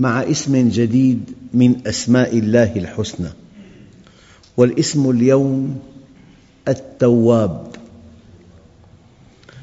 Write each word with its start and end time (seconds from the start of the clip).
مع 0.00 0.20
اسم 0.22 0.68
جديد 0.68 1.30
من 1.54 1.86
أسماء 1.86 2.38
الله 2.38 2.76
الحسنى 2.76 3.28
والاسم 4.56 5.10
اليوم 5.10 5.78
التواب. 6.68 7.66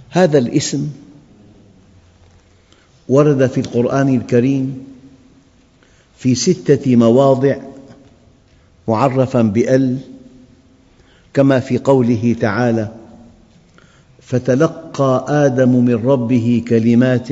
هذا 0.10 0.38
الاسم 0.38 0.90
ورد 3.10 3.48
في 3.48 3.60
القرآن 3.60 4.16
الكريم 4.16 4.84
في 6.18 6.36
ستة 6.36 6.96
مواضع 6.96 7.56
معرفا 8.88 9.42
بأل 9.42 9.98
كما 11.34 11.60
في 11.60 11.78
قوله 11.78 12.36
تعالى 12.40 12.92
فتلقى 14.22 15.26
آدم 15.28 15.86
من 15.86 15.96
ربه 15.96 16.64
كلمات 16.68 17.28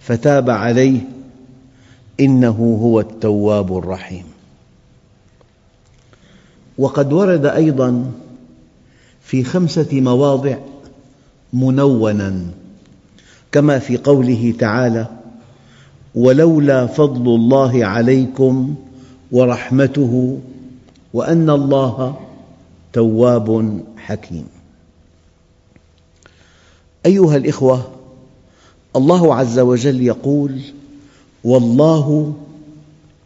فتاب 0.00 0.50
عليه 0.50 1.00
إنه 2.20 2.78
هو 2.82 3.00
التواب 3.00 3.78
الرحيم. 3.78 4.24
وقد 6.78 7.12
ورد 7.12 7.46
أيضا 7.46 8.12
في 9.22 9.44
خمسة 9.44 10.00
مواضع 10.00 10.56
منونا 11.52 12.46
كما 13.52 13.78
في 13.78 13.96
قوله 13.96 14.54
تعالى 14.58 15.06
ولولا 16.14 16.86
فضل 16.86 17.34
الله 17.34 17.84
عليكم 17.86 18.74
ورحمته 19.32 20.38
وأن 21.14 21.50
الله 21.50 22.20
تواب 22.92 23.80
حكيم. 23.96 24.46
أيها 27.06 27.36
الإخوة 27.36 27.90
الله 28.96 29.34
عز 29.34 29.58
وجل 29.58 30.02
يقول 30.02 30.60
والله 31.44 32.34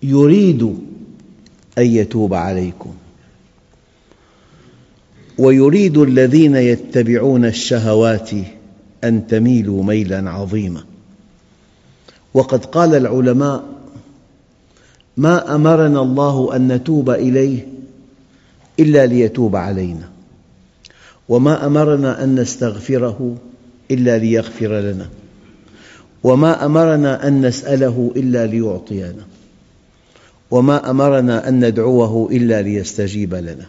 يريد 0.03 0.63
أن 1.79 1.87
يتوب 1.87 2.35
عليكم. 2.35 2.95
ويريد 5.39 5.99
الذين 5.99 6.57
يتبعون 6.57 7.45
الشهوات 7.45 8.31
أن 9.05 9.27
تميلوا 9.27 9.85
ميلا 9.85 10.31
عظيما. 10.31 10.85
وقد 12.35 12.65
قال 12.65 12.95
العلماء 12.95 13.65
ما 15.17 15.55
أمرنا 15.55 16.03
الله 16.03 16.57
أن 16.57 16.73
نتوب 16.73 17.11
إليه 17.11 17.69
إلا 18.81 19.07
ليتوب 19.07 19.57
علينا 19.57 20.11
وما 21.29 21.67
أمرنا 21.67 22.25
أن 22.25 22.41
نستغفره 22.41 23.37
إلا 23.91 24.19
ليغفر 24.19 24.81
لنا. 24.81 25.09
وما 26.27 26.67
أمرنا 26.67 27.29
أن 27.29 27.47
نسأله 27.47 28.13
إلا 28.17 28.47
ليعطينا. 28.47 29.25
وما 30.51 30.91
أمرنا 30.91 31.49
أن 31.49 31.65
ندعوه 31.65 32.29
إلا 32.33 32.63
ليستجيب 32.63 33.35
لنا. 33.35 33.67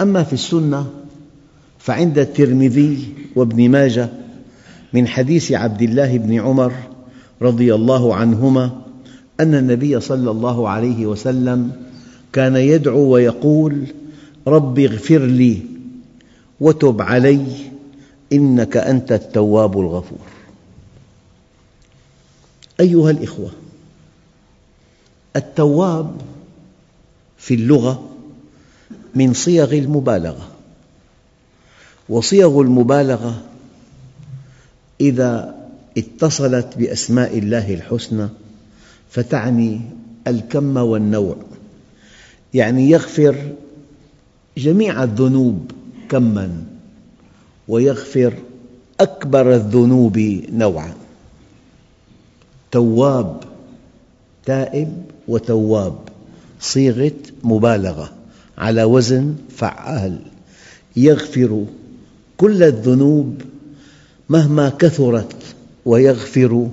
أما 0.00 0.22
في 0.22 0.32
السنة 0.32 0.90
فعند 1.78 2.18
الترمذي 2.18 3.08
وابن 3.36 3.68
ماجه 3.68 4.08
من 4.92 5.06
حديث 5.06 5.52
عبد 5.52 5.82
الله 5.82 6.18
بن 6.18 6.40
عمر 6.40 6.72
رضي 7.42 7.74
الله 7.74 8.14
عنهما 8.14 8.70
أن 9.40 9.54
النبي 9.54 10.00
صلى 10.00 10.30
الله 10.30 10.68
عليه 10.68 11.06
وسلم 11.06 11.72
كان 12.32 12.56
يدعو 12.56 13.00
ويقول 13.00 13.86
رب 14.46 14.78
اغفر 14.78 15.18
لي 15.18 15.58
وتب 16.60 17.02
علي 17.02 17.46
إنك 18.32 18.76
أنت 18.76 19.12
التواب 19.12 19.80
الغفور. 19.80 20.18
أيها 22.80 23.10
الإخوة 23.10 23.50
التواب 25.36 26.20
في 27.38 27.54
اللغة 27.54 28.08
من 29.14 29.34
صيغ 29.34 29.72
المبالغة 29.72 30.48
وصيغ 32.08 32.60
المبالغة 32.60 33.42
إذا 35.00 35.54
اتصلت 35.98 36.78
بأسماء 36.78 37.38
الله 37.38 37.74
الحسنى 37.74 38.28
فتعني 39.10 39.80
الكم 40.26 40.76
والنوع. 40.76 41.36
يعني 42.54 42.90
يغفر 42.90 43.52
جميع 44.58 45.02
الذنوب 45.02 45.70
كماً. 46.08 46.71
ويغفر 47.68 48.34
أكبر 49.00 49.54
الذنوب 49.54 50.18
نوعاً. 50.52 50.94
تواب 52.70 53.40
تائب 54.44 55.02
وتواب 55.28 55.98
صيغة 56.60 57.12
مبالغة 57.44 58.12
على 58.58 58.84
وزن 58.84 59.34
فعال. 59.56 60.18
يغفر 60.96 61.64
كل 62.36 62.62
الذنوب 62.62 63.42
مهما 64.28 64.68
كثرت 64.68 65.36
ويغفر 65.84 66.68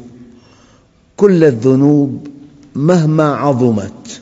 كل 1.18 1.44
الذنوب 1.44 2.28
مهما 2.76 3.36
عظمت. 3.36 4.22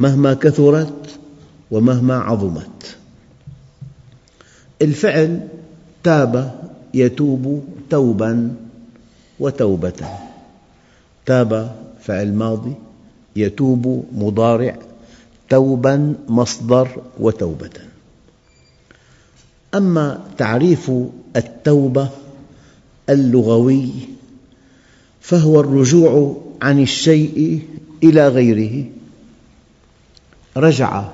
مهما 0.00 0.34
كثرت 0.34 1.18
ومهما 1.70 2.14
عظمت. 2.14 2.96
الفعل 4.82 5.48
تاب 6.04 6.60
يتوب 6.94 7.64
توبا 7.90 8.56
وتوبة. 9.40 10.08
تاب 11.26 11.76
فعل 12.02 12.32
ماضي 12.32 12.72
يتوب 13.36 14.04
مضارع 14.12 14.76
توبا 15.48 16.14
مصدر 16.28 16.88
وتوبة. 17.20 17.70
أما 19.74 20.24
تعريف 20.38 20.90
التوبة 21.36 22.08
اللغوي 23.10 23.90
فهو 25.20 25.60
الرجوع 25.60 26.36
عن 26.62 26.82
الشيء 26.82 27.62
إلى 28.02 28.28
غيره. 28.28 28.84
رجع 30.56 31.04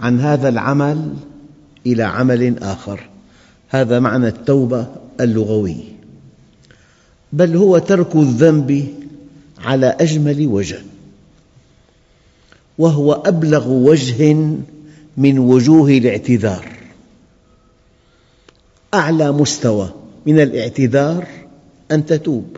عن 0.00 0.20
هذا 0.20 0.48
العمل 0.48 1.14
إلى 1.86 2.02
عمل 2.02 2.58
آخر. 2.62 3.11
هذا 3.72 4.00
معنى 4.00 4.28
التوبة 4.28 4.86
اللغوي. 5.20 5.76
بل 7.32 7.56
هو 7.56 7.78
ترك 7.78 8.16
الذنب 8.16 8.88
على 9.64 9.86
أجمل 9.86 10.46
وجه 10.46 10.78
وهو 12.78 13.12
أبلغ 13.12 13.68
وجه 13.68 14.34
من 15.16 15.38
وجوه 15.38 15.90
الاعتذار. 15.90 16.68
أعلى 18.94 19.32
مستوى 19.32 19.92
من 20.26 20.40
الاعتذار 20.40 21.26
أن 21.90 22.06
تتوب. 22.06 22.56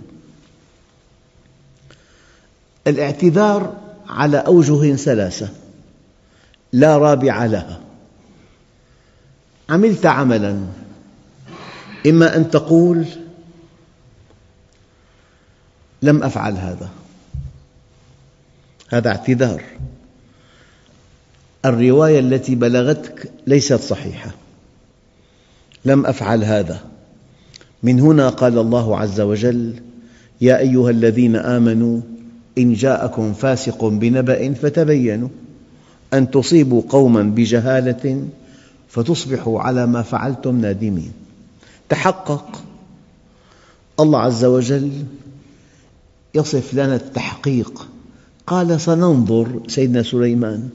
الاعتذار 2.87 3.77
على 4.09 4.37
أوجه 4.37 4.97
ثلاثة 4.97 5.49
لا 6.73 6.99
رابع 6.99 7.47
لها. 7.47 7.81
عملت 9.69 10.07
عملاً 10.07 10.84
إما 12.07 12.37
أن 12.37 12.51
تقول 12.51 13.05
لم 16.03 16.23
أفعل 16.23 16.53
هذا. 16.53 16.91
هذا 18.91 19.09
اعتذار. 19.09 19.63
الرواية 21.65 22.21
التي 22.21 22.55
بلغتك 22.55 23.31
ليست 23.47 23.81
صحيحة. 23.81 24.31
لم 25.85 26.07
أفعل 26.07 26.45
هذا. 26.45 26.81
من 27.83 28.01
هنا 28.01 28.29
قال 28.29 28.59
الله 28.59 28.99
عز 28.99 29.21
وجل 29.21 29.75
يا 30.41 30.59
أيها 30.59 30.91
الذين 30.91 31.37
آمنوا 31.37 32.01
إن 32.59 32.75
جاءكم 32.75 33.33
فاسق 33.33 33.85
بنبأ 33.85 34.55
فتبينوا. 34.55 35.29
أن 36.15 36.31
تصيبوا 36.31 36.83
قوما 36.89 37.23
بجهالة 37.23 38.29
فتصبحوا 38.89 39.61
على 39.61 39.87
ما 39.87 40.03
فعلتم 40.03 40.61
نادمين. 40.61 41.24
تحقق. 41.89 42.63
الله 44.01 44.19
عز 44.19 44.45
وجل 44.45 45.05
يصف 46.35 46.75
لنا 46.75 46.97
التحقيق. 46.97 47.89
قال 48.47 48.81
سننظر 48.81 49.61
سيدنا 49.69 50.03
سليمان 50.03 50.69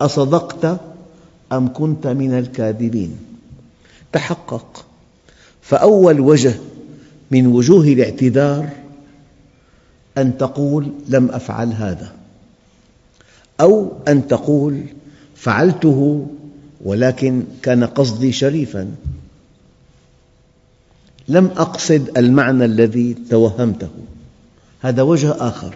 أصدقت 0.00 0.80
أم 1.52 1.72
كنت 1.72 2.06
من 2.06 2.38
الكاذبين؟ 2.38 3.16
تحقق. 4.12 4.84
فأول 5.62 6.20
وجه 6.20 6.54
من 7.30 7.46
وجوه 7.46 7.84
الاعتذار 7.84 8.68
أن 10.18 10.38
تقول 10.38 10.92
لم 11.08 11.30
أفعل 11.30 11.72
هذا. 11.72 12.12
أو 13.60 13.92
أن 14.08 14.28
تقول 14.28 14.82
فعلته 15.34 16.26
ولكن 16.84 17.44
كان 17.62 17.84
قصدي 17.84 18.32
شريفاً. 18.32 18.90
لم 21.28 21.46
أقصد 21.46 22.18
المعنى 22.18 22.64
الذي 22.64 23.16
توهمته. 23.30 23.88
هذا 24.82 25.02
وجه 25.02 25.48
آخر. 25.48 25.74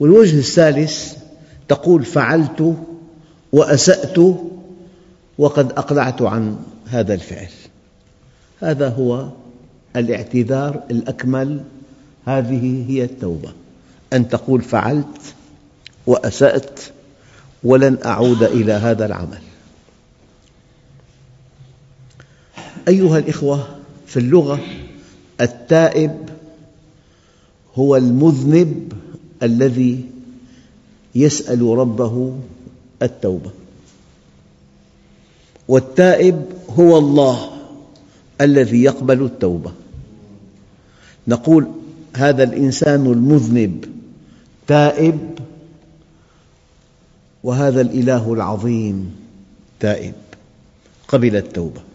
والوجه 0.00 0.38
الثالث 0.38 1.16
تقول 1.68 2.04
فعلت 2.04 2.76
وأسأت 3.52 4.18
وقد 5.38 5.72
أقلعت 5.72 6.22
عن 6.22 6.56
هذا 6.86 7.14
الفعل. 7.14 7.50
هذا 8.60 8.88
هو 8.88 9.28
الاعتذار 9.96 10.82
الأكمل. 10.90 11.60
هذه 12.26 12.84
هي 12.88 13.04
التوبة. 13.04 13.52
أن 14.12 14.28
تقول 14.28 14.62
فعلت 14.62 15.34
وأسأت 16.06 16.80
ولن 17.64 17.98
أعود 18.04 18.42
إلى 18.42 18.72
هذا 18.72 19.06
العمل. 19.06 19.42
أيها 22.88 23.18
الأخوة 23.18 23.81
في 24.12 24.18
اللغة 24.18 24.60
التائب 25.40 26.28
هو 27.74 27.96
المذنب 27.96 28.92
الذي 29.42 30.04
يسأل 31.14 31.62
ربه 31.62 32.38
التوبة. 33.02 33.50
والتائب 35.68 36.44
هو 36.78 36.98
الله 36.98 37.50
الذي 38.40 38.82
يقبل 38.82 39.22
التوبة. 39.22 39.72
نقول 41.28 41.66
هذا 42.16 42.42
الإنسان 42.42 43.06
المذنب 43.06 43.84
تائب 44.66 45.38
وهذا 47.44 47.80
الإله 47.80 48.32
العظيم 48.32 49.16
تائب 49.80 50.14
قبل 51.08 51.36
التوبة. 51.36 51.91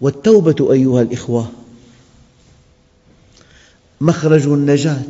والتوبة 0.00 0.72
أيها 0.72 1.02
الأخوة. 1.02 1.50
مخرج 4.00 4.46
النجاة. 4.46 5.02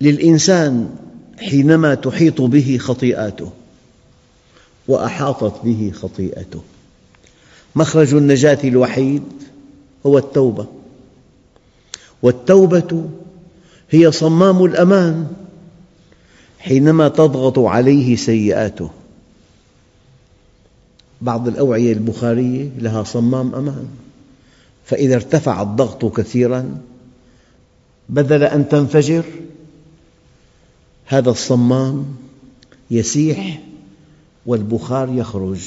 للإنسان 0.00 0.94
حينما 1.38 1.94
تحيط 1.94 2.40
به 2.40 2.78
خطيئاته 2.78 3.50
وأحاطت 4.88 5.64
به 5.64 5.92
خطيئته. 5.94 6.62
مخرج 7.76 8.14
النجاة 8.14 8.58
الوحيد 8.64 9.22
هو 10.06 10.18
التوبة. 10.18 10.66
والتوبة 12.22 13.10
هي 13.90 14.12
صمام 14.12 14.64
الأمان 14.64 15.26
حينما 16.58 17.08
تضغط 17.08 17.58
عليه 17.58 18.16
سيئاته. 18.16 18.90
بعض 21.22 21.48
الأوعية 21.48 21.92
البخارية 21.92 22.68
لها 22.78 23.02
صمام 23.02 23.54
أمان. 23.54 23.86
فإذا 24.84 25.14
ارتفع 25.14 25.62
الضغط 25.62 26.16
كثيراً 26.16 26.80
بدل 28.10 28.44
أن 28.44 28.68
تنفجر 28.68 29.24
هذا 31.06 31.30
الصمام 31.30 32.04
يسيح 32.90 33.60
والبخار 34.46 35.08
يخرج. 35.14 35.60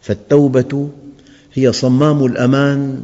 فالتوبة 0.00 0.88
هي 1.54 1.72
صمام 1.72 2.24
الأمان 2.24 3.02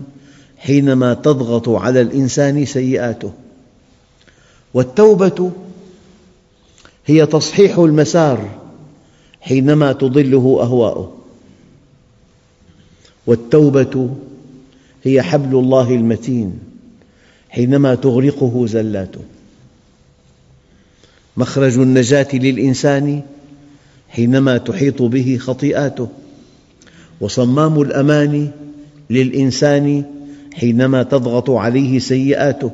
حينما 0.58 1.14
تضغط 1.14 1.68
على 1.68 2.00
الإنسان 2.00 2.64
سيئاته. 2.64 3.32
والتوبة 4.74 5.52
هي 7.06 7.26
تصحيح 7.26 7.78
المسار 7.78 8.50
حينما 9.40 9.92
تضله 9.92 10.58
أهواؤه. 10.62 11.12
والتوبة 13.26 14.10
هي 15.04 15.22
حبل 15.22 15.58
الله 15.58 15.94
المتين 15.94 16.58
حينما 17.50 17.94
تغرقه 17.94 18.66
زلاته. 18.66 19.20
مخرج 21.36 21.78
النجاة 21.78 22.28
للإنسان 22.34 23.22
حينما 24.08 24.58
تحيط 24.58 25.02
به 25.02 25.36
خطيئاته. 25.40 26.08
وصمام 27.20 27.80
الأمان 27.82 28.50
للإنسان 29.10 30.04
حينما 30.54 31.02
تضغط 31.02 31.50
عليه 31.50 31.98
سيئاته. 31.98 32.70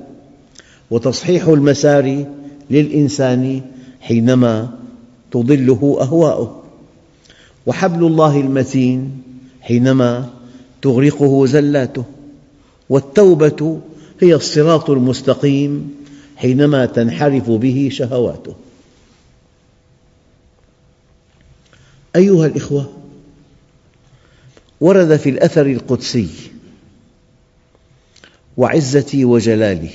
وتصحيح 0.91 1.49
المسار 1.49 2.25
للإنسان 2.71 3.61
حينما 4.01 4.79
تضله 5.31 5.99
أهواؤه. 6.01 6.63
وحبل 7.67 8.07
الله 8.07 8.41
المتين 8.41 9.23
حينما 9.61 10.42
تغرقه 10.83 11.47
زلاته 11.47 12.05
والتوبة 12.89 13.81
هي 14.21 14.35
الصراط 14.35 14.91
المستقيم 14.91 15.95
حينما 16.37 16.87
تنحرف 16.87 17.51
به 17.51 17.89
شهواته. 17.93 18.55
أيها 22.17 22.47
الأخوة 22.47 22.93
ورد 24.81 25.17
في 25.17 25.31
الأثر 25.31 25.67
القدسي 25.67 26.29
وعزتي 28.57 29.25
وجلالي 29.25 29.91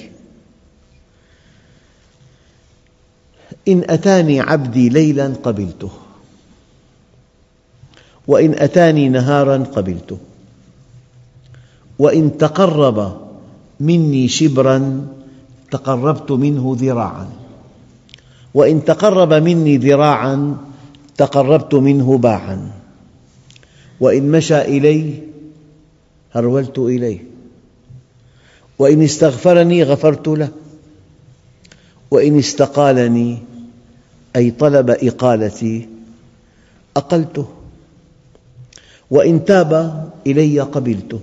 إن 3.68 3.84
أتاني 3.90 4.40
عبدي 4.40 4.90
ليلا 4.90 5.34
قبلته 5.44 5.92
وإن 8.28 8.54
أتاني 8.54 9.10
نهارا 9.10 9.58
قبلته. 9.58 10.18
وإن 12.00 12.38
تقرب 12.38 13.18
مني 13.80 14.28
شبرا 14.28 15.08
تقربت 15.72 16.32
منه 16.32 16.76
ذراعا. 16.80 17.30
وإن 18.54 18.86
تقرب 18.86 19.34
مني 19.34 19.78
ذراعا 19.78 20.58
تقربت 21.18 21.76
منه 21.76 22.18
باعا 22.18 22.72
وإن 24.00 24.32
مشى 24.32 24.62
إلي 24.62 25.14
هرولت 26.34 26.80
إليه. 26.80 27.20
وإن 28.80 29.04
استغفرني 29.04 29.84
غفرت 29.84 30.28
له. 30.28 30.50
وإن 32.12 32.40
استقالني 32.40 33.38
أي 34.36 34.52
طلب 34.52 34.90
إقالتي 34.90 35.90
أقلته. 36.98 37.48
وإن 39.12 39.46
تاب 39.46 40.04
إلي 40.28 40.60
قبلته. 40.60 41.20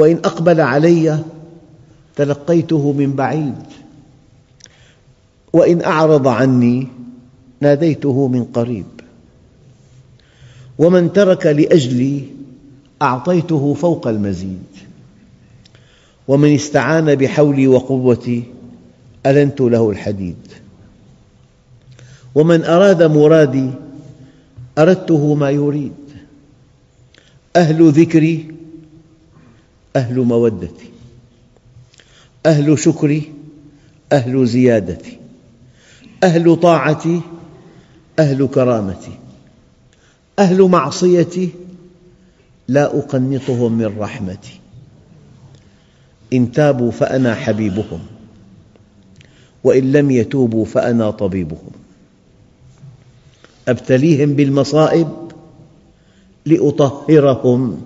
وإن 0.00 0.16
أقبل 0.16 0.60
علي 0.60 1.18
تلقيته 2.16 2.92
من 2.92 3.12
بعيد. 3.12 3.54
وإن 5.52 5.82
أعرض 5.82 6.28
عني 6.28 6.88
ناديته 7.60 8.28
من 8.28 8.44
قريب. 8.44 8.86
ومن 10.78 11.12
ترك 11.12 11.46
لأجلي 11.46 12.24
أعطيته 13.02 13.74
فوق 13.74 14.06
المزيد. 14.06 14.62
ومن 16.28 16.54
استعان 16.54 17.14
بحولي 17.14 17.66
وقوتي 17.66 18.42
ألنت 19.26 19.60
له 19.60 19.90
الحديد. 19.90 20.36
ومن 22.34 22.64
أراد 22.64 23.02
مرادي 23.02 23.70
أردته 24.78 25.34
ما 25.34 25.50
يريد. 25.50 25.92
أهل 27.56 27.90
ذكري 27.90 28.59
أهل 29.96 30.18
مودتي 30.20 30.90
أهل 32.46 32.78
شكري 32.78 33.32
أهل 34.12 34.46
زيادتي 34.46 35.18
أهل 36.24 36.56
طاعتي 36.56 37.20
أهل 38.18 38.46
كرامتي 38.46 39.12
أهل 40.38 40.62
معصيتي 40.62 41.50
لا 42.68 42.98
أقنطهم 42.98 43.72
من 43.72 43.98
رحمتي. 43.98 44.60
إن 46.32 46.52
تابوا 46.52 46.90
فأنا 46.90 47.34
حبيبهم 47.34 48.00
وإن 49.64 49.92
لم 49.92 50.10
يتوبوا 50.10 50.64
فأنا 50.64 51.10
طبيبهم. 51.10 51.70
أبتليهم 53.68 54.34
بالمصائب 54.34 55.08
لأطهرهم. 56.46 57.84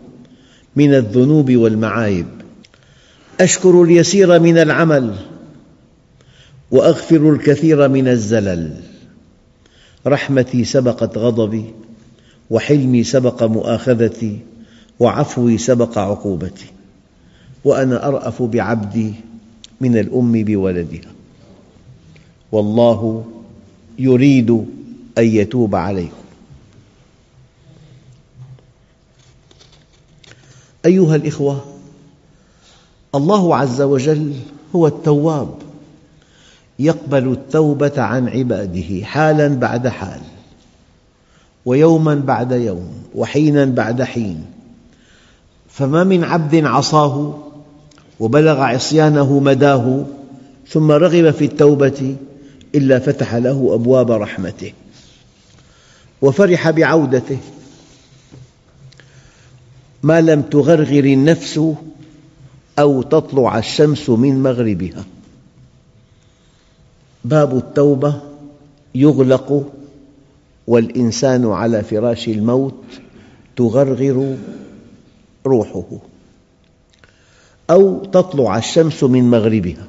من 0.76 0.94
الذنوب 0.94 1.52
والمعايب. 1.56 2.26
أشكر 3.40 3.82
اليسير 3.82 4.40
من 4.40 4.58
العمل 4.58 5.14
وأغفر 6.70 7.32
الكثير 7.32 7.88
من 7.88 8.08
الزلل. 8.08 8.74
رحمتي 10.06 10.64
سبقت 10.64 11.18
غضبي 11.18 11.64
وحلمي 12.50 13.04
سبق 13.04 13.42
مؤاخذتي 13.42 14.38
وعفوي 15.00 15.58
سبق 15.58 15.98
عقوبتي. 15.98 16.66
وأنا 17.64 18.08
أرأف 18.08 18.42
بعبدي 18.42 19.12
من 19.80 19.98
الأم 19.98 20.32
بولدها. 20.44 21.12
والله 22.52 23.24
يريد 23.98 24.50
أن 25.18 25.24
يتوب 25.24 25.74
عليكم. 25.74 26.23
أيها 30.86 31.16
الأخوة 31.16 31.64
الله 33.14 33.56
عز 33.56 33.82
وجل 33.82 34.32
هو 34.74 34.86
التواب 34.86 35.54
يقبل 36.78 37.32
التوبة 37.32 38.02
عن 38.02 38.28
عباده 38.28 39.04
حالا 39.04 39.48
بعد 39.48 39.88
حال 39.88 40.20
ويوما 41.66 42.14
بعد 42.14 42.52
يوم 42.52 42.92
وحينا 43.14 43.64
بعد 43.64 44.02
حين. 44.02 44.44
فما 45.68 46.04
من 46.04 46.24
عبد 46.24 46.64
عصاه 46.64 47.38
وبلغ 48.20 48.60
عصيانه 48.60 49.38
مداه 49.38 50.04
ثم 50.68 50.90
رغب 50.90 51.30
في 51.30 51.44
التوبة 51.44 52.16
إلا 52.74 52.98
فتح 52.98 53.34
له 53.34 53.70
أبواب 53.74 54.10
رحمته 54.10 54.72
وفرح 56.22 56.70
بعودته. 56.70 57.38
ما 60.04 60.20
لم 60.20 60.42
تغرغر 60.42 61.04
النفس 61.04 61.60
أو 62.78 63.02
تطلع 63.02 63.58
الشمس 63.58 64.10
من 64.10 64.42
مغربها. 64.42 65.04
باب 67.24 67.56
التوبة 67.56 68.20
يغلق 68.94 69.72
والإنسان 70.66 71.46
على 71.46 71.82
فراش 71.82 72.28
الموت 72.28 72.84
تغرغر 73.56 74.36
روحه 75.46 75.84
أو 77.70 78.04
تطلع 78.04 78.58
الشمس 78.58 79.04
من 79.04 79.30
مغربها. 79.30 79.86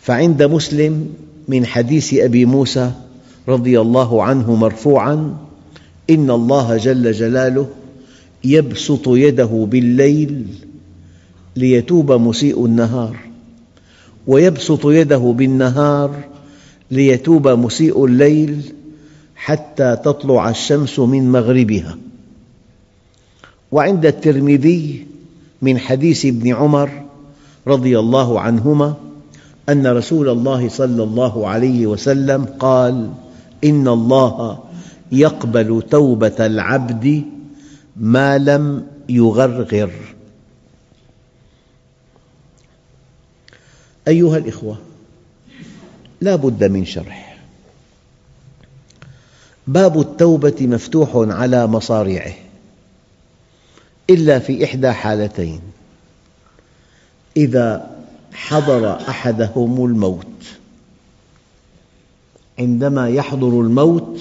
فعند 0.00 0.42
مسلم 0.42 1.14
من 1.48 1.66
حديث 1.66 2.14
أبي 2.14 2.44
موسى 2.44 2.92
رضي 3.48 3.80
الله 3.80 4.22
عنه 4.22 4.54
مرفوعاً 4.54 5.46
إن 6.10 6.30
الله 6.30 6.76
جل 6.76 7.12
جلاله 7.12 7.68
يبسط 8.46 9.08
يده 9.08 9.66
بالليل 9.70 10.46
ليتوب 11.56 12.12
مسيء 12.12 12.66
النهار 12.66 13.16
ويبسط 14.26 14.86
يده 14.86 15.34
بالنهار 15.36 16.24
ليتوب 16.90 17.48
مسيء 17.48 18.04
الليل 18.04 18.72
حتى 19.36 19.96
تطلع 20.04 20.50
الشمس 20.50 20.98
من 20.98 21.32
مغربها. 21.32 21.96
وعند 23.72 24.06
الترمذي 24.06 25.06
من 25.62 25.78
حديث 25.78 26.26
ابن 26.26 26.54
عمر 26.54 26.90
رضي 27.66 27.98
الله 27.98 28.40
عنهما 28.40 28.94
أن 29.68 29.86
رسول 29.86 30.28
الله 30.28 30.68
صلى 30.68 31.02
الله 31.02 31.48
عليه 31.48 31.86
وسلم 31.86 32.44
قال 32.44 33.10
إن 33.64 33.88
الله 33.88 34.58
يقبل 35.12 35.82
توبة 35.90 36.46
العبد 36.46 37.22
ما 37.96 38.38
لم 38.38 38.86
يغرغر. 39.08 39.90
أيها 44.08 44.36
الأخوة 44.36 44.78
لا 46.20 46.36
بد 46.36 46.64
من 46.64 46.84
شرح. 46.84 47.38
باب 49.66 50.00
التوبة 50.00 50.56
مفتوح 50.60 51.10
على 51.14 51.66
مصارعه 51.66 52.34
إلا 54.10 54.38
في 54.38 54.64
إحدى 54.64 54.92
حالتين. 54.92 55.60
إذا 57.36 57.96
حضر 58.32 59.08
أحدهم 59.08 59.84
الموت 59.84 60.26
عندما 62.58 63.08
يحضر 63.08 63.60
الموت 63.60 64.20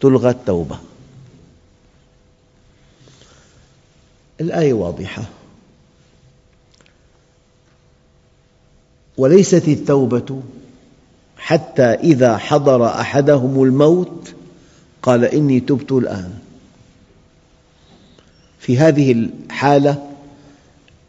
تلغى 0.00 0.30
التوبة. 0.30 0.78
الآية 4.40 4.72
واضحة. 4.72 5.22
وليست 9.16 9.68
التوبة 9.68 10.42
حتى 11.36 11.82
إذا 11.82 12.36
حضر 12.36 12.86
أحدهم 12.86 13.62
الموت 13.62 14.34
قال 15.02 15.24
إني 15.24 15.60
تبت 15.60 15.92
الآن. 15.92 16.38
في 18.58 18.78
هذه 18.78 19.12
الحالة 19.12 20.10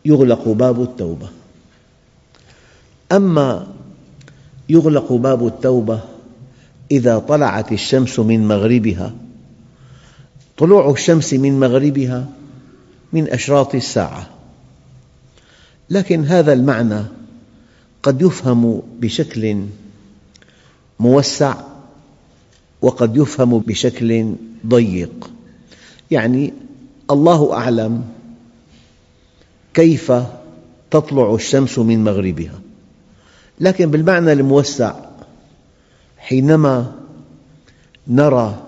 يغلق 0.05 0.47
باب 0.47 0.81
التوبة. 0.81 1.29
أما 3.11 3.67
يغلق 4.69 5.13
باب 5.13 5.47
التوبة 5.47 5.99
إذا 6.91 7.19
طلعت 7.19 7.71
الشمس 7.71 8.19
من 8.19 8.47
مغربها 8.47 9.13
طلوع 10.57 10.91
الشمس 10.91 11.33
من 11.33 11.59
مغربها 11.59 12.27
من 13.13 13.29
أشراط 13.29 13.75
الساعة. 13.75 14.29
لكن 15.89 16.25
هذا 16.25 16.53
المعنى 16.53 17.03
قد 18.03 18.21
يفهم 18.21 18.81
بشكل 18.99 19.65
موسع 20.99 21.55
وقد 22.81 23.17
يفهم 23.17 23.59
بشكل 23.59 24.33
ضيق. 24.67 25.31
يعني 26.11 26.53
الله 27.11 27.53
أعلم 27.53 28.05
كيف 29.73 30.11
تطلع 30.91 31.35
الشمس 31.35 31.79
من 31.79 32.03
مغربها. 32.03 32.59
لكن 33.59 33.91
بالمعنى 33.91 34.31
الموسع 34.31 34.93
حينما 36.17 36.95
نرى 38.07 38.63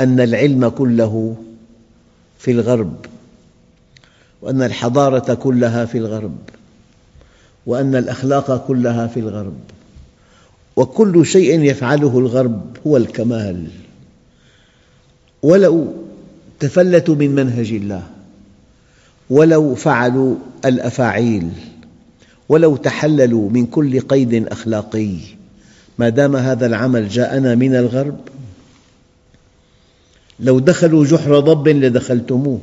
أن 0.00 0.20
العلم 0.20 0.68
كله 0.68 1.36
في 2.38 2.50
الغرب 2.50 2.96
وأن 4.42 4.62
الحضارة 4.62 5.34
كلها 5.34 5.84
في 5.84 5.98
الغرب 5.98 6.36
وأن 7.66 7.94
الأخلاق 7.94 8.66
كلها 8.66 9.06
في 9.06 9.20
الغرب 9.20 9.58
وكل 10.76 11.26
شيء 11.26 11.60
يفعله 11.60 12.18
الغرب 12.18 12.76
هو 12.86 12.96
الكمال. 12.96 13.66
ولو 15.42 15.94
تفلتوا 16.60 17.14
من 17.14 17.30
منهج 17.30 17.72
الله 17.72 18.02
ولو 19.30 19.74
فعلوا 19.74 20.36
الأفاعيل 20.64 21.48
ولو 22.48 22.76
تحللوا 22.76 23.50
من 23.50 23.66
كل 23.66 24.00
قيد 24.00 24.46
أخلاقي 24.48 25.16
ما 25.98 26.08
دام 26.08 26.36
هذا 26.36 26.66
العمل 26.66 27.08
جاءنا 27.08 27.54
من 27.54 27.74
الغرب 27.74 28.18
لو 30.40 30.58
دخلوا 30.58 31.04
جحر 31.04 31.40
ضب 31.40 31.68
لدخلتموه. 31.68 32.60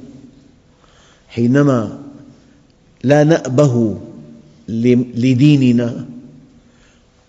حينما 1.27 1.99
لا 3.03 3.23
نأبه 3.23 3.97
لديننا 4.69 6.05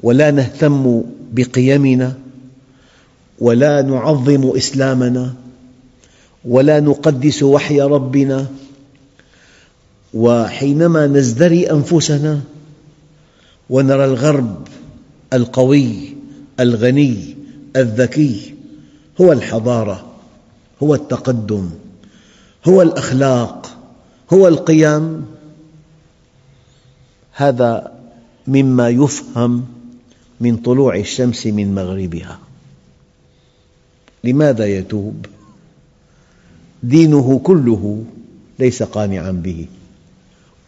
ولا 0.03 0.31
نهتم 0.31 1.03
بقيمنا 1.33 2.19
ولا 3.39 3.83
نعظم 3.83 4.51
إسلامنا 4.57 5.35
ولا 6.45 6.81
نقدس 6.81 7.43
وحي 7.43 7.81
ربنا 7.81 8.47
وحينما 10.15 11.07
نزدري 11.07 11.71
أنفسنا 11.71 12.41
ونرى 13.71 14.05
الغرب 14.05 14.69
القوي 15.33 15.95
الغني 16.61 17.37
الذكي 17.77 18.55
هو 19.21 19.33
الحضارة 19.33 20.07
هو 20.83 20.95
التقدم 20.95 21.71
هو 22.69 22.83
الأخلاق. 22.83 23.78
هو 24.33 24.49
القيم 24.49 25.27
هذا 27.33 27.93
مما 28.47 28.89
يفهم 28.89 29.67
من 30.41 30.57
طلوع 30.57 30.97
الشمس 30.97 31.47
من 31.47 31.75
مغربها. 31.75 32.39
لماذا 34.25 34.67
يتوب؟ 34.67 35.27
دينه 36.83 37.41
كله 37.45 38.05
ليس 38.59 38.83
قانعا 38.83 39.31
به. 39.31 39.67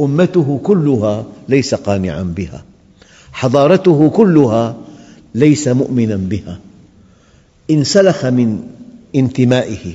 أمته 0.01 0.61
كلها 0.63 1.25
ليس 1.49 1.75
قانعا 1.75 2.23
بها. 2.23 2.65
حضارته 3.33 4.11
كلها 4.11 4.77
ليس 5.35 5.69
مؤمنا 5.69 6.17
بها. 6.17 6.61
انسلخ 7.71 8.25
من 8.25 8.63
انتمائه 9.15 9.95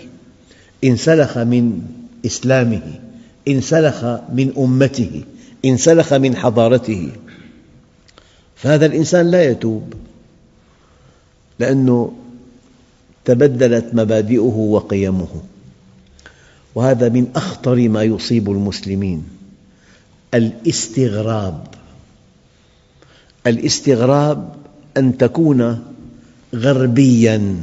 انسلخ 0.83 1.37
من 1.37 1.81
إسلامه 2.25 3.04
انسلخ 3.47 4.05
من 4.33 4.53
أمته 4.57 5.23
انسلخ 5.65 6.13
من 6.13 6.35
حضارته. 6.35 7.09
فهذا 8.55 8.85
الإنسان 8.85 9.31
لا 9.31 9.43
يتوب 9.43 9.93
لأنه 11.59 12.11
تبدلت 13.25 13.85
مبادئه 13.93 14.55
وقيمه. 14.75 15.27
وهذا 16.75 17.09
من 17.09 17.27
أخطر 17.35 17.89
ما 17.89 18.03
يصيب 18.03 18.51
المسلمين 18.51 19.23
الاستغراب. 20.33 21.67
الاستغراب 23.47 24.55
أن 24.97 25.17
تكون 25.17 25.83
غربياً 26.55 27.55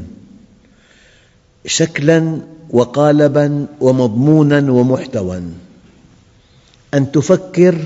شكلاً 1.66 2.38
وقالباً 2.70 3.66
ومضموناً 3.80 4.72
ومحتوى 4.72 5.42
أن 6.94 7.12
تفكر 7.12 7.78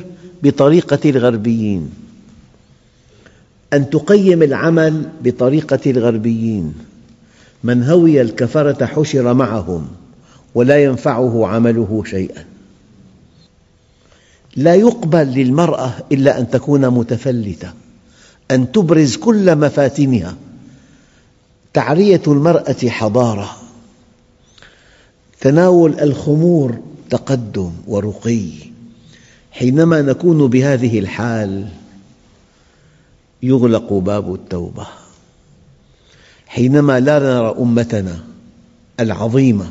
بطريقة 0.43 1.11
الغربيين 1.11 1.91
أن 3.73 3.91
تقيم 3.91 4.43
العمل 4.43 5.09
بطريقة 5.23 5.91
الغربيين. 5.91 6.75
من 7.65 7.83
هوي 7.83 8.21
الكفرة 8.21 8.87
حشر 8.87 9.35
معهم 9.35 9.89
ولا 10.55 10.85
ينفعه 10.85 11.47
عمله 11.47 12.03
شيئا. 12.07 12.45
لا 14.57 14.75
يقبل 14.75 15.27
للمرأة 15.27 15.93
إلا 16.13 16.41
أن 16.41 16.51
تكون 16.51 16.89
متفلتة 16.91 17.73
أن 18.51 18.73
تبرز 18.73 19.17
كل 19.17 19.57
مفاتنها. 19.57 20.37
تعرية 21.75 22.23
المرأة 22.27 22.89
حضارة. 22.89 23.57
تناول 25.41 26.01
الخمور 26.01 26.79
تقدم 27.11 27.71
ورقي. 27.87 28.51
حينما 29.59 30.03
نكون 30.03 30.47
بهذه 30.47 30.99
الحال 30.99 31.69
يغلق 33.43 33.93
باب 33.93 34.35
التوبة. 34.35 34.87
حينما 36.47 37.01
لا 37.01 37.19
نرى 37.19 37.55
أمتنا 37.59 38.19
العظيمة 39.01 39.71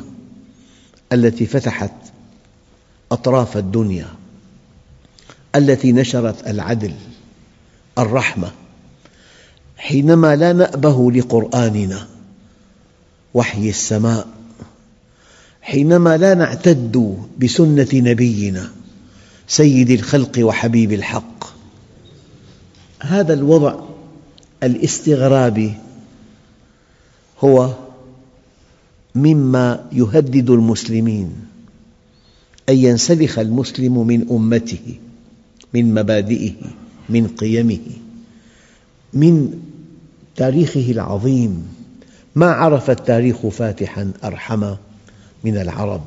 التي 1.12 1.46
فتحت 1.46 1.92
أطراف 3.12 3.56
الدنيا 3.56 4.06
التي 5.54 5.92
نشرت 5.92 6.46
العدل 6.46 6.94
الرحمة 7.98 8.50
حينما 9.76 10.36
لا 10.36 10.52
نأبه 10.52 11.12
لقرآننا 11.12 12.06
وحي 13.34 13.68
السماء 13.68 14.26
حينما 15.62 16.16
لا 16.16 16.34
نعتد 16.34 17.24
بسنة 17.38 17.88
نبينا 17.94 18.70
سيد 19.48 19.90
الخلق 19.90 20.38
وحبيب 20.38 20.92
الحق. 20.92 21.44
هذا 23.00 23.34
الوضع 23.34 23.80
الاستغرابي 24.62 25.74
هو 27.40 27.74
مما 29.14 29.86
يهدد 29.92 30.50
المسلمين 30.50 31.32
أن 32.68 32.76
ينسلخ 32.76 33.38
المسلم 33.38 34.06
من 34.06 34.28
أمته 34.30 34.94
من 35.74 35.94
مبادئه 35.94 36.52
من 37.08 37.28
قيمه 37.28 37.86
من 39.12 39.60
تاريخه 40.36 40.90
العظيم. 40.90 41.68
ما 42.34 42.50
عرف 42.50 42.90
التاريخ 42.90 43.46
فاتحا 43.46 44.12
أرحم 44.24 44.74
من 45.44 45.56
العرب 45.56 46.04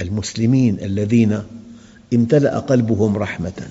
المسلمين 0.00 0.78
الذين 0.80 1.42
امتلأ 2.14 2.58
قلبهم 2.58 3.16
رحمة. 3.16 3.68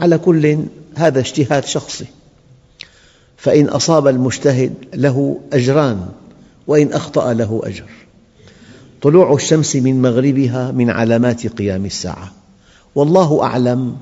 على 0.00 0.18
كل 0.18 0.58
هذا 0.94 1.20
اجتهاد 1.20 1.64
شخصي. 1.64 2.06
فإن 3.36 3.68
أصاب 3.68 4.08
المجتهد 4.08 4.74
له 4.94 5.40
أجران 5.52 6.08
وإن 6.66 6.92
أخطأ 6.92 7.32
له 7.32 7.60
أجر. 7.64 7.84
طلوع 9.02 9.34
الشمس 9.34 9.76
من 9.76 10.02
مغربها 10.02 10.70
من 10.70 10.90
علامات 10.90 11.46
قيام 11.46 11.84
الساعة. 11.84 12.32
والله 12.94 13.42
أعلم 13.42 13.96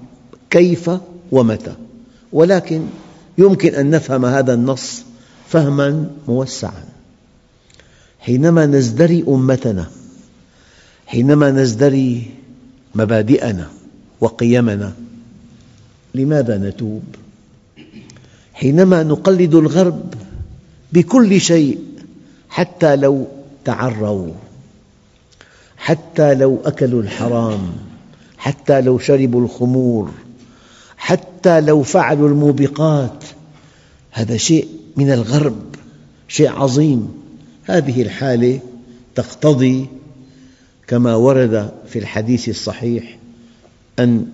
كيف 0.50 0.90
ومتى. 1.32 1.74
ولكن 2.32 2.86
يمكن 3.38 3.74
أن 3.74 3.90
نفهم 3.90 4.24
هذا 4.24 4.54
النص 4.54 5.02
فهما 5.48 6.10
موسعا. 6.28 6.84
حينما 8.20 8.66
نزدري 8.66 9.24
أمتنا 9.28 9.90
حينما 11.06 11.50
نزدري 11.50 12.30
مبادئنا 12.94 13.68
وقيمنا. 14.20 14.92
لماذا 16.14 16.58
نتوب؟ 16.58 17.02
حينما 18.54 19.02
نقلد 19.02 19.54
الغرب 19.54 20.14
بكل 20.92 21.40
شيء 21.40 21.78
حتى 22.48 22.96
لو 22.96 23.26
تعروا 23.64 24.32
حتى 25.76 26.34
لو 26.34 26.60
أكلوا 26.64 27.02
الحرام 27.02 27.72
حتى 28.38 28.80
لو 28.80 28.98
شربوا 28.98 29.40
الخمور 29.40 30.10
حتى 30.96 31.60
لو 31.60 31.82
فعلوا 31.82 32.28
الموبقات. 32.28 33.24
هذا 34.10 34.36
شيء 34.36 34.68
من 34.96 35.10
الغرب 35.12 35.74
شيء 36.28 36.50
عظيم. 36.50 37.08
هذه 37.64 38.02
الحالة 38.02 38.60
تقتضي 39.14 39.86
كما 40.88 41.14
ورد 41.14 41.72
في 41.88 41.98
الحديث 41.98 42.48
الصحيح 42.48 43.18
أن 43.98 44.26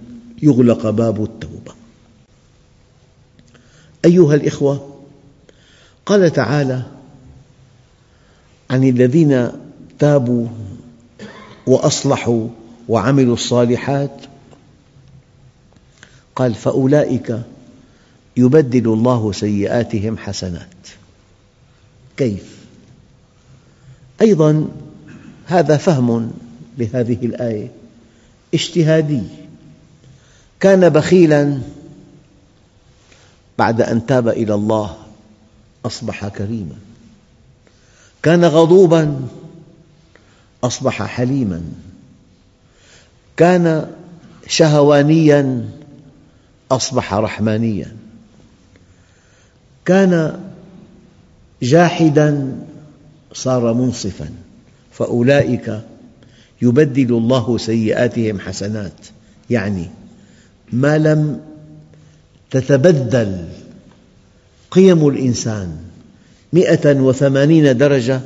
يغلق 0.42 0.90
باب 0.90 1.24
التوبة 1.24 1.74
أيها 4.04 4.34
الإخوة 4.34 5.00
قال 6.06 6.32
تعالى 6.32 6.82
عن 8.70 8.84
الذين 8.84 9.48
تابوا 9.98 10.46
وأصلحوا 11.66 12.48
وعملوا 12.88 13.34
الصالحات 13.34 14.20
قال 16.36 16.54
فأولئك 16.54 17.40
يبدل 18.36 18.88
الله 18.92 19.32
سيئاتهم 19.32 20.18
حسنات 20.18 20.88
كيف؟ 22.16 22.58
أيضا 24.20 24.68
هذا 25.46 25.76
فهم 25.76 26.32
لهذه 26.78 27.26
الآية. 27.26 27.68
اجتهادي. 28.54 29.22
كان 30.60 30.88
بخيلاً 30.88 31.58
بعد 33.58 33.80
أن 33.80 34.06
تاب 34.06 34.28
إلى 34.28 34.54
الله 34.54 34.96
أصبح 35.86 36.28
كريماً. 36.28 36.76
كان 38.22 38.44
غضوباً 38.44 39.28
أصبح 40.64 41.02
حليماً. 41.02 41.62
كان 43.36 43.90
شهوانياً 44.46 45.68
أصبح 46.70 47.14
رحمانياً. 47.14 47.96
كان 49.84 50.40
جاحداً 51.62 52.58
صار 53.32 53.72
منصفاً. 53.74 54.43
فأولئك 54.98 55.80
يبدل 56.62 57.14
الله 57.14 57.58
سيئاتهم 57.58 58.40
حسنات. 58.40 58.92
يعني 59.50 59.90
ما 60.72 60.98
لم 60.98 61.40
تتبدل 62.50 63.48
قيم 64.70 65.08
الإنسان 65.08 65.76
مئة 66.52 67.00
وثمانين 67.00 67.76
درجة 67.76 68.20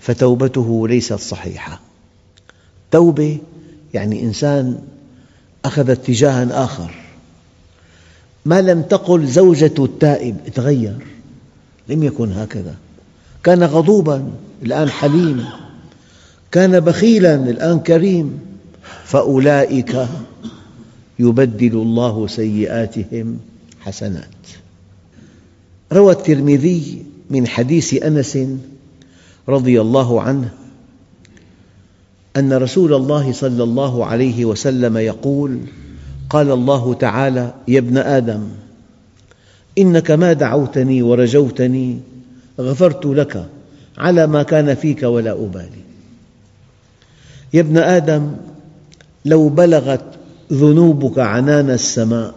فتوبته 0.00 0.88
ليست 0.88 1.14
صحيحة. 1.14 1.80
توبة 2.90 3.38
يعني 3.94 4.22
إنسان 4.22 4.78
أخذ 5.64 5.90
اتجاها 5.90 6.64
آخر. 6.64 6.94
ما 8.44 8.60
لم 8.60 8.82
تقل 8.82 9.26
زوجة 9.26 9.74
التائب 9.78 10.36
تغير 10.54 10.96
لم 11.88 12.02
يكن 12.02 12.32
هكذا. 12.32 12.74
كان 13.44 13.62
غضوبا 13.62 14.30
الآن 14.62 14.90
حليم. 14.90 15.44
كان 16.56 16.80
بخيلا 16.80 17.34
الآن 17.34 17.78
كريم. 17.78 18.40
فأولئك 19.04 20.06
يبدل 21.18 21.72
الله 21.72 22.26
سيئاتهم 22.26 23.38
حسنات. 23.80 24.42
روى 25.92 26.12
الترمذي 26.12 27.04
من 27.30 27.46
حديث 27.46 28.02
أنس 28.02 28.38
رضي 29.48 29.80
الله 29.80 30.20
عنه 30.20 30.48
أن 32.36 32.52
رسول 32.52 32.94
الله 32.94 33.32
صلى 33.32 33.62
الله 33.62 34.06
عليه 34.06 34.44
وسلم 34.44 34.96
يقول 34.96 35.58
قال 36.30 36.50
الله 36.50 36.94
تعالى 36.94 37.54
يا 37.68 37.78
ابن 37.78 37.98
آدم 37.98 38.48
إنك 39.78 40.10
ما 40.10 40.32
دعوتني 40.32 41.02
ورجوتني 41.02 41.98
غفرت 42.60 43.06
لك 43.06 43.48
على 43.98 44.26
ما 44.26 44.42
كان 44.42 44.74
فيك 44.74 45.02
ولا 45.02 45.32
أبالي. 45.32 45.85
يا 47.54 47.60
ابن 47.60 47.76
آدم 47.76 48.36
لو 49.24 49.48
بلغت 49.48 50.04
ذنوبك 50.52 51.18
عنان 51.18 51.70
السماء 51.70 52.34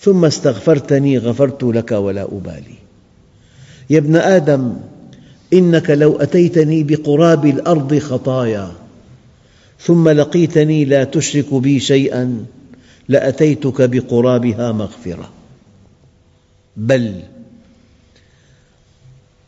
ثم 0.00 0.24
استغفرتني 0.24 1.18
غفرت 1.18 1.62
لك 1.62 1.92
ولا 1.92 2.22
أبالي. 2.22 2.74
يا 3.90 3.98
ابن 3.98 4.16
آدم 4.16 4.76
إنك 5.52 5.90
لو 5.90 6.16
أتيتني 6.16 6.82
بقراب 6.82 7.46
الأرض 7.46 7.98
خطايا 7.98 8.72
ثم 9.80 10.08
لقيتني 10.08 10.84
لا 10.84 11.04
تشرك 11.04 11.54
بي 11.54 11.80
شيئا 11.80 12.44
لأتيتك 13.08 13.82
بقرابها 13.82 14.72
مغفرة. 14.72 15.30
بل 16.76 17.22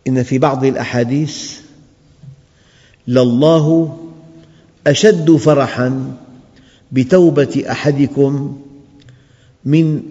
إن 0.06 0.22
في 0.22 0.38
بعض 0.38 0.64
الأحاديث 0.64 1.63
لله 3.08 3.96
أشد 4.86 5.30
فرحاً 5.30 6.14
بتوبة 6.94 7.64
أحدكم 7.70 8.58
من 9.64 10.02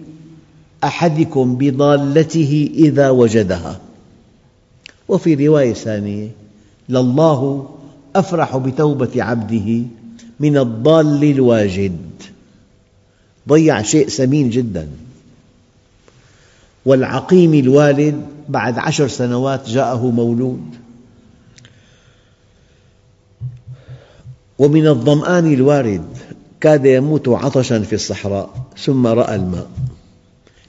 أحدكم 0.84 1.56
بضالته 1.56 2.70
إذا 2.74 3.10
وجدها. 3.10 3.80
وفي 5.08 5.46
رواية 5.46 5.72
ثانية 5.72 6.28
لله 6.88 7.70
أفرح 8.16 8.56
بتوبة 8.56 9.22
عبده 9.22 9.82
من 10.40 10.56
الضال 10.56 11.24
الواجد. 11.24 11.98
ضيع 13.48 13.82
شيء 13.82 14.08
ثمين 14.08 14.50
جدا. 14.50 14.88
والعقيم 16.86 17.54
الوالد 17.54 18.26
بعد 18.48 18.78
عشر 18.78 19.08
سنوات 19.08 19.68
جاءه 19.68 20.10
مولود. 20.10 20.83
ومن 24.64 24.86
الظمآن 24.86 25.52
الوارد 25.52 26.04
كاد 26.60 26.86
يموت 26.86 27.28
عطشا 27.28 27.80
في 27.80 27.94
الصحراء 27.94 28.50
ثم 28.78 29.06
رأى 29.06 29.34
الماء. 29.34 29.68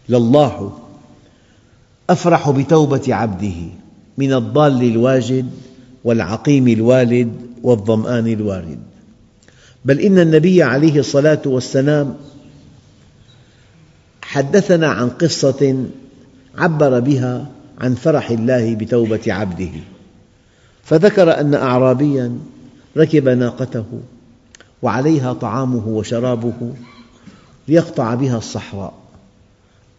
لله 0.09 0.77
أفرح 2.09 2.49
بتوبة 2.49 3.15
عبده 3.15 3.55
من 4.17 4.33
الضال 4.33 4.83
الواجد 4.83 5.49
والعقيم 6.03 6.67
الوالد 6.67 7.33
والظمآن 7.63 8.27
الوارد. 8.27 8.79
بل 9.85 9.99
إن 9.99 10.19
النبي 10.19 10.63
عليه 10.63 10.99
الصلاة 10.99 11.41
والسلام 11.45 12.15
حدثنا 14.21 14.87
عن 14.87 15.09
قصة 15.09 15.85
عبر 16.57 16.99
بها 16.99 17.47
عن 17.79 17.95
فرح 17.95 18.31
الله 18.31 18.75
بتوبة 18.75 19.21
عبده. 19.27 19.71
فذكر 20.83 21.39
أن 21.39 21.53
أعرابياً 21.53 22.37
ركب 22.97 23.29
ناقته 23.29 23.85
وعليها 24.81 25.33
طعامه 25.33 25.87
وشرابه 25.87 26.73
ليقطع 27.67 28.15
بها 28.15 28.37
الصحراء. 28.37 28.93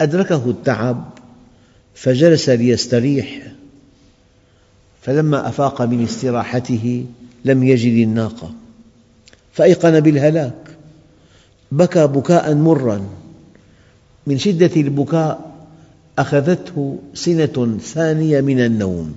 أدركه 0.00 0.50
التعب 0.50 1.04
فجلس 1.94 2.48
ليستريح. 2.48 3.52
فلما 5.02 5.48
أفاق 5.48 5.82
من 5.82 6.04
استراحته 6.04 7.06
لم 7.44 7.62
يجد 7.62 7.92
الناقة. 7.92 8.52
فأيقن 9.52 10.00
بالهلاك. 10.00 10.76
بكى 11.72 12.06
بكاء 12.06 12.54
مرا. 12.54 13.06
من 14.26 14.38
شدة 14.38 14.70
البكاء 14.76 15.56
أخذته 16.18 16.98
سنة 17.14 17.78
ثانية 17.82 18.40
من 18.40 18.60
النوم. 18.60 19.16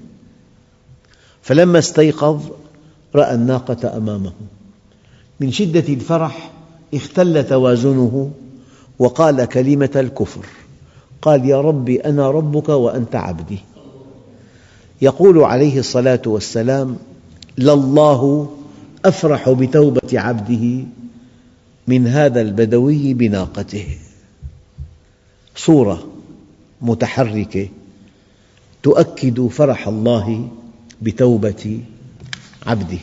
فلما 1.41 1.79
استيقظ 1.79 2.41
رأى 3.15 3.35
الناقة 3.35 3.97
أمامه. 3.97 4.31
من 5.39 5.51
شدة 5.51 5.93
الفرح 5.93 6.51
اختل 6.93 7.47
توازنه 7.47 8.31
وقال 8.99 9.45
كلمة 9.45 9.91
الكفر. 9.95 10.45
قال 11.21 11.45
يا 11.45 11.61
ربي 11.61 11.99
أنا 11.99 12.31
ربك 12.31 12.69
وأنت 12.69 13.15
عبدي. 13.15 13.59
يقول 15.01 15.39
عليه 15.43 15.79
الصلاة 15.79 16.21
والسلام 16.25 16.97
لله 17.57 18.49
أفرح 19.05 19.49
بتوبة 19.49 20.19
عبده 20.19 20.85
من 21.87 22.07
هذا 22.07 22.41
البدوي 22.41 23.13
بناقته. 23.13 23.87
صورة 25.55 26.03
متحركة 26.81 27.69
تؤكد 28.83 29.47
فرح 29.47 29.87
الله 29.87 30.47
بتوبة 31.01 31.79
عبده. 32.69 32.99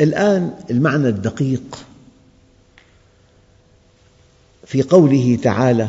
الآن 0.00 0.54
المعنى 0.70 1.08
الدقيق 1.08 1.84
في 4.66 4.82
قوله 4.82 5.38
تعالى 5.42 5.88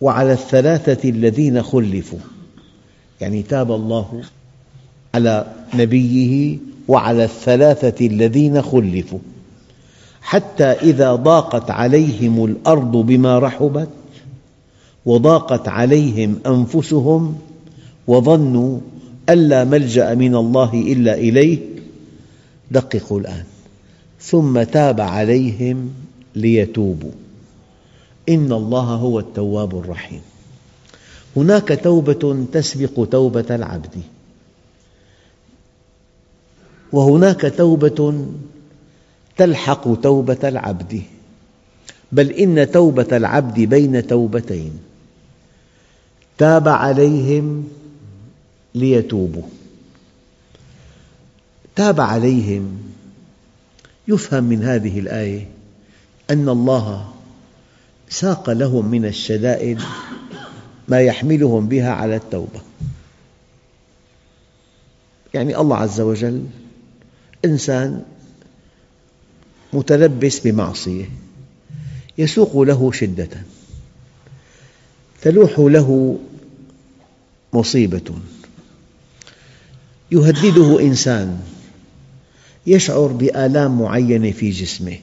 وعلى 0.00 0.32
الثلاثة 0.32 1.08
الذين 1.08 1.62
خلفوا 1.62 2.18
يعني 3.20 3.42
تاب 3.42 3.72
الله 3.72 4.22
على 5.14 5.52
نبيه 5.74 6.58
وعلى 6.88 7.24
الثلاثة 7.24 8.06
الذين 8.06 8.62
خلفوا 8.62 9.18
حتى 10.22 10.64
إذا 10.64 11.14
ضاقت 11.14 11.70
عليهم 11.70 12.44
الأرض 12.44 12.96
بما 12.96 13.38
رحبت 13.38 13.88
وضاقت 15.06 15.68
عليهم 15.68 16.38
أنفسهم 16.46 17.38
وظنوا 18.06 18.80
أن 19.28 19.38
لا 19.38 19.64
ملجأ 19.64 20.14
من 20.14 20.34
الله 20.34 20.74
إلا 20.74 21.14
إليه. 21.14 21.58
دققوا 22.70 23.20
الآن. 23.20 23.44
ثم 24.20 24.62
تاب 24.62 25.00
عليهم 25.00 25.90
ليتوبوا. 26.34 27.10
إن 28.28 28.52
الله 28.52 28.84
هو 28.84 29.18
التواب 29.18 29.78
الرحيم. 29.78 30.20
هناك 31.36 31.80
توبة 31.84 32.46
تسبق 32.52 33.08
توبة 33.10 33.54
العبد. 33.54 34.02
وهناك 36.92 37.54
توبة 37.56 38.26
تلحق 39.36 40.00
توبة 40.00 40.48
العبد. 40.48 41.02
بل 42.12 42.30
إن 42.30 42.70
توبة 42.70 43.16
العبد 43.16 43.60
بين 43.60 44.06
توبتين. 44.06 44.93
تاب 46.38 46.68
عليهم 46.68 47.68
ليتوبوا. 48.74 49.42
تاب 51.76 52.00
عليهم. 52.00 52.82
يفهم 54.08 54.44
من 54.44 54.64
هذه 54.64 54.98
الآية 54.98 55.48
أن 56.30 56.48
الله 56.48 57.12
ساق 58.08 58.50
لهم 58.50 58.90
من 58.90 59.04
الشدائد 59.04 59.80
ما 60.88 61.00
يحملهم 61.00 61.68
بها 61.68 61.90
على 61.90 62.16
التوبة. 62.16 62.60
يعني 65.34 65.58
الله 65.58 65.76
عز 65.76 66.00
وجل 66.00 66.46
إنسان 67.44 68.02
متلبس 69.72 70.38
بمعصية 70.38 71.10
يسوق 72.18 72.60
له 72.60 72.92
شدة. 72.92 73.28
تلوح 75.24 75.58
له 75.58 76.18
مصيبة. 77.52 78.14
يهدده 80.12 80.80
إنسان 80.80 81.38
يشعر 82.66 83.06
بآلام 83.06 83.80
معينة 83.80 84.30
في 84.30 84.50
جسمه. 84.50 84.96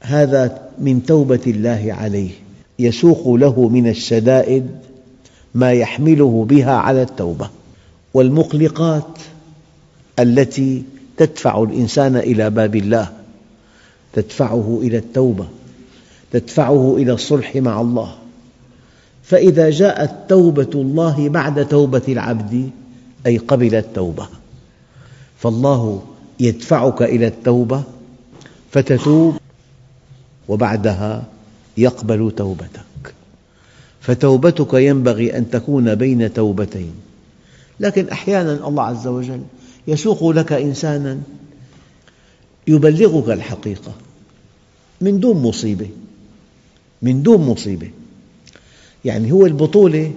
هذا 0.00 0.68
من 0.78 1.06
توبة 1.06 1.40
الله 1.46 1.96
عليه. 1.98 2.30
يسوق 2.78 3.34
له 3.34 3.68
من 3.68 3.88
الشدائد 3.88 4.70
ما 5.54 5.72
يحمله 5.72 6.46
بها 6.48 6.72
على 6.72 7.02
التوبة. 7.02 7.50
والمقلقات 8.14 9.18
التي 10.18 10.82
تدفع 11.16 11.62
الإنسان 11.62 12.16
إلى 12.16 12.50
باب 12.50 12.76
الله 12.76 13.12
تدفعه 14.12 14.80
إلى 14.82 14.96
التوبة 14.96 15.48
تدفعه 16.32 16.96
إلى 16.96 17.12
الصلح 17.12 17.56
مع 17.56 17.80
الله. 17.80 18.19
فإذا 19.30 19.70
جاءت 19.70 20.10
توبة 20.28 20.70
الله 20.74 21.28
بعد 21.28 21.68
توبة 21.68 22.02
العبد 22.08 22.70
أي 23.26 23.38
قبل 23.38 23.74
التوبة 23.74 24.28
فالله 25.38 26.02
يدفعك 26.40 27.02
إلى 27.02 27.26
التوبة 27.26 27.82
فتتوب 28.70 29.36
وبعدها 30.48 31.24
يقبل 31.76 32.32
توبتك. 32.36 33.14
فتوبتك 34.00 34.74
ينبغي 34.74 35.36
أن 35.36 35.50
تكون 35.50 35.94
بين 35.94 36.32
توبتين. 36.32 36.92
لكن 37.80 38.08
أحيانا 38.08 38.68
الله 38.68 38.82
عز 38.82 39.06
وجل 39.06 39.42
يسوق 39.88 40.30
لك 40.30 40.52
إنسانا 40.52 41.20
يبلغك 42.66 43.30
الحقيقة 43.30 43.92
من 45.00 45.20
دون 45.20 45.42
مصيبة 45.42 45.88
من 47.02 47.22
دون 47.22 47.40
مصيبة. 47.40 47.90
يعني 49.04 49.32
هو 49.32 49.46
البطولة 49.46 50.12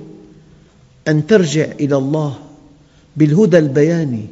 أن 1.07 1.27
ترجع 1.27 1.65
إلى 1.79 1.95
الله 1.97 2.35
بالهدى 3.17 3.57
البياني 3.57 4.25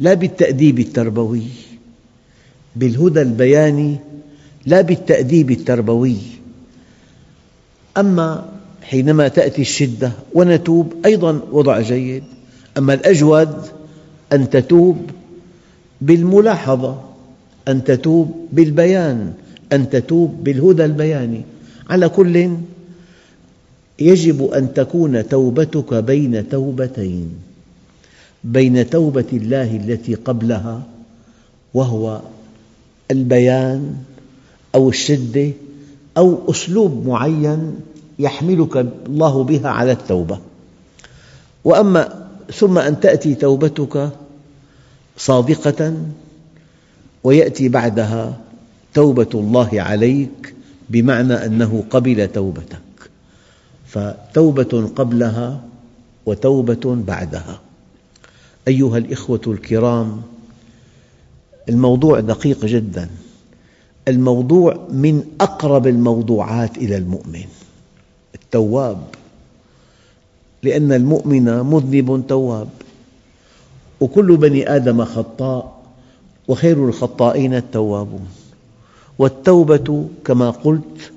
لا 0.00 0.14
بالتأديب 0.14 0.78
التربوي. 0.78 1.42
بالهدى 2.76 3.22
البياني 3.22 3.96
لا 4.66 4.80
بالتأديب 4.80 5.50
التربوي. 5.50 6.16
أما 7.96 8.48
حينما 8.82 9.28
تأتي 9.28 9.62
الشدة 9.62 10.12
ونتوب 10.34 10.94
أيضا 11.04 11.40
وضع 11.52 11.80
جيد. 11.80 12.24
أما 12.78 12.94
الأجود 12.94 13.56
أن 14.32 14.50
تتوب 14.50 15.10
بالملاحظة 16.00 17.00
أن 17.68 17.84
تتوب 17.84 18.48
بالبيان 18.52 19.32
أن 19.72 19.90
تتوب 19.90 20.44
بالهدى 20.44 20.84
البياني. 20.84 21.42
على 21.90 22.08
كل 22.08 22.50
يجب 24.00 24.44
أن 24.44 24.74
تكون 24.74 25.28
توبتك 25.28 25.94
بين 25.94 26.48
توبتين. 26.48 27.34
بين 28.44 28.90
توبة 28.90 29.26
الله 29.32 29.76
التي 29.76 30.14
قبلها 30.14 30.82
وهو 31.74 32.20
البيان 33.10 33.96
أو 34.74 34.88
الشدة 34.88 35.50
أو 36.16 36.50
أسلوب 36.50 37.06
معين 37.06 37.74
يحملك 38.18 38.76
الله 39.06 39.44
بها 39.44 39.68
على 39.68 39.92
التوبة. 39.92 40.38
وأما 41.64 42.28
ثم 42.52 42.78
أن 42.78 43.00
تأتي 43.00 43.34
توبتك 43.34 44.10
صادقة 45.16 45.94
ويأتي 47.24 47.68
بعدها 47.68 48.40
توبة 48.94 49.30
الله 49.34 49.68
عليك 49.72 50.54
بمعنى 50.90 51.34
أنه 51.34 51.84
قبل 51.90 52.28
توبتك 52.28 52.87
فتوبة 53.88 54.90
قبلها 54.96 55.60
وتوبة 56.26 56.94
بعدها. 57.06 57.60
أيها 58.68 58.98
الأخوة 58.98 59.40
الكرام 59.46 60.22
الموضوع 61.68 62.20
دقيق 62.20 62.64
جدا. 62.64 63.08
الموضوع 64.08 64.86
من 64.90 65.24
أقرب 65.40 65.86
الموضوعات 65.86 66.78
إلى 66.78 66.96
المؤمن 66.96 67.46
التواب. 68.34 69.02
لأن 70.62 70.92
المؤمن 70.92 71.44
مذنب 71.44 72.24
تواب. 72.28 72.68
وكل 74.00 74.36
بني 74.36 74.76
آدم 74.76 75.04
خطاء 75.04 75.82
وخير 76.48 76.88
الخطائين 76.88 77.54
التوابون 77.54 78.28
والتوبة 79.18 80.08
كما 80.24 80.50
قلت 80.50 81.12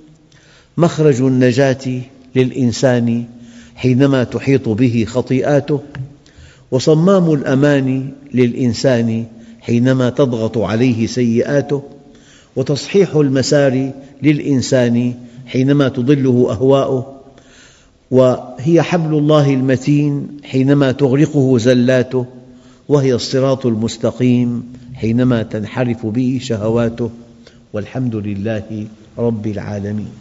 مخرج 0.78 1.22
النجاة 1.22 2.02
للإنسان 2.36 3.26
حينما 3.76 4.24
تحيط 4.24 4.70
به 4.70 5.06
خطيئاته 5.08 5.80
وصمام 6.72 7.34
الأمان 7.34 8.10
للإنسان 8.34 9.26
حينما 9.62 10.10
تضغط 10.10 10.58
عليه 10.58 11.08
سيئاته 11.08 11.84
وتصحيح 12.56 13.16
المسار 13.16 13.92
للإنسان 14.24 15.14
حينما 15.46 15.88
تضله 15.90 16.48
أهواؤه 16.52 17.22
وهي 18.12 18.82
حبل 18.82 19.18
الله 19.18 19.54
المتين 19.54 20.28
حينما 20.44 20.92
تغرقه 20.92 21.58
زلاته 21.58 22.26
وهي 22.90 23.14
الصراط 23.14 23.66
المستقيم 23.66 24.74
حينما 24.94 25.44
تنحرف 25.44 26.06
به 26.06 26.40
شهواته 26.42 27.10
والحمد 27.74 28.16
لله 28.16 28.88
رب 29.18 29.48
العالمين. 29.48 30.21